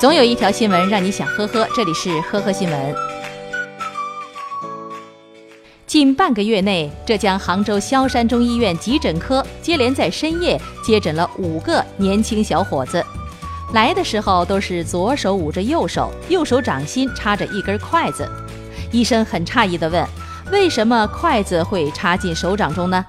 [0.00, 2.94] 总有一条新闻让你想呵呵，这里是呵呵新闻。
[5.88, 13.04] 近半个月内，浙江杭州萧山中医院急诊科接连在深夜接诊了五个年轻小伙子。
[13.72, 18.30] 来的时候都是左手捂着右手，右手掌心插着一根筷子。
[18.92, 20.06] 医生很诧异地问
[20.52, 23.04] ：“为什么筷子会插进手掌中呢？”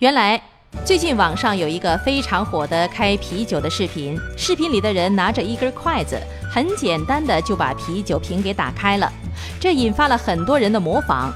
[0.00, 0.42] 原来。
[0.84, 9.10] 最近网上有一个非常火的开啤酒的视频，视频里的人拿着一根筷子，很简单的就把啤酒瓶给打开了，
[9.60, 11.32] 这引发了很多人的模仿。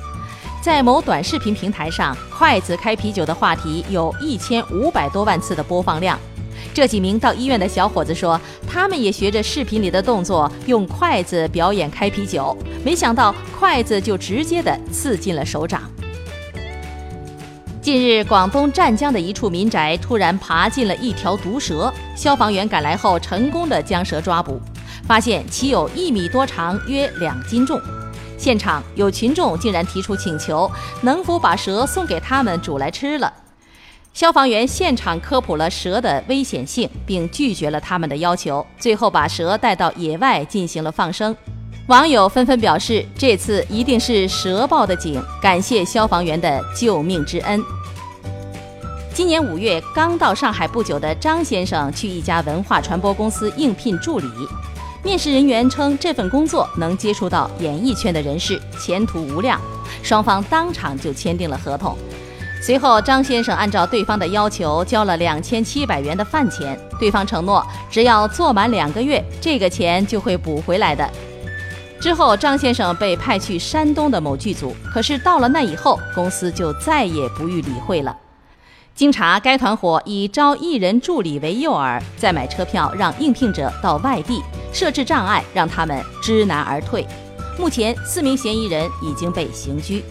[0.60, 6.18] 在某短视频平台上，筷子开啤酒的话题有一千五百多万次的播放量。
[6.74, 15.82] 这几名到医院的小伙子说，他们也学着视频里的动作，用筷子表演开啤酒，没想到筷子就直接的刺进了手掌。
[17.86, 24.60] 近日，广东湛江的一处民宅突然爬进了一条毒蛇，消防员赶来后成功的将蛇抓捕，
[25.06, 27.80] 发现其有一米多长，约两斤重。
[28.36, 30.68] 现场有群众竟然提出请求，
[31.02, 33.32] 能否把蛇送给他们煮来吃了？
[34.12, 41.36] 消防员现场科普了蛇的危险性，并拒绝了他们的要求，最后把蛇带到野外进行了放生。
[41.86, 47.62] 网友纷纷表示，这次一定是蛇报的警，感谢消防员的救命之恩。
[49.14, 54.26] 今年五月，刚到上海不久的张先生去一家文化传播公司应聘助理。
[55.04, 59.60] 面试人员称，这份工作能接触到演艺圈的人士，前途无量。
[60.02, 61.96] 双方当场就签订了合同。
[62.60, 71.08] 随后，张先生按照对方的要求交了两千七百元的饭钱，对方承诺只要做满两个月，这个钱就会补回来的。
[71.98, 78.16] 之后，张先生被派去山东的某剧组，可是到了那以后，公司就再也不予理会了。
[78.94, 87.06] 经查，该团伙以招艺人助理为诱饵，再买车票让应聘者到外地，设置障碍让他们知难而退。
[87.58, 90.04] 目前，四名嫌疑人已经被刑拘。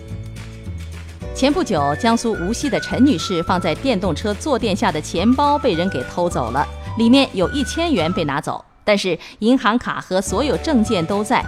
[1.34, 6.68] 前不久，江苏无锡的陈女士放在电动车坐垫下的钱包被人给偷走了，
[6.98, 11.44] 里面有一千元被拿走，但是银行卡和所有证件都在。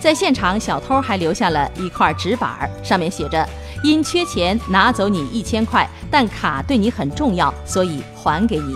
[0.00, 3.46] 在现场，小偷还留下了一块纸板，上面写着。
[3.82, 8.74] 因缺钱拿走你一千块，但卡对你很重要，所以还给你。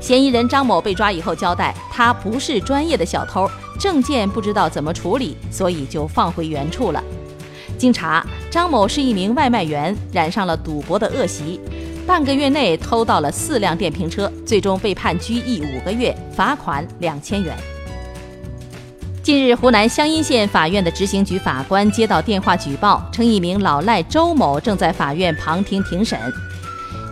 [0.00, 3.48] 嫌疑人张某被抓以后交代，他不是专业的小偷，
[3.78, 7.02] 证件不知道怎么处理，所以就放回原处了。
[7.78, 11.58] 经查，张某是一名外卖员，染上了赌博的恶习，
[12.06, 17.56] 半个月内偷到了四辆电瓶车，最终被判拘役五个月，罚款两千元。
[19.22, 26.18] 近日，湖南湘阴县法院的执行局法官接到电话举报，称一名老赖周某正在法院旁听庭审。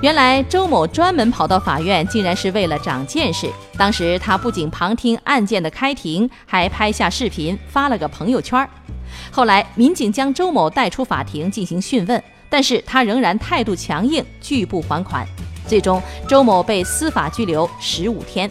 [0.03, 3.49] 原来，周某专门跑到法院，竟然是为了长见识。
[3.78, 8.69] 当时，他不仅旁听案件的开庭，还拍下视频发了个朋友圈。
[9.31, 15.25] 后来，民警将周某带出法庭进行讯问，但是他仍然态度强硬，拒不还款。
[15.69, 18.50] 最终，周某被司法拘留十五天。